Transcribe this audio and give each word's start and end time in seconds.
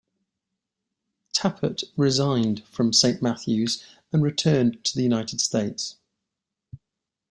Tappert 1.31 1.83
resigned 1.95 2.63
from 2.65 2.91
Saint 2.91 3.21
Matthew's 3.21 3.85
and 4.11 4.23
returned 4.23 4.83
to 4.85 4.95
the 4.95 5.03
United 5.03 5.39
States. 5.39 5.97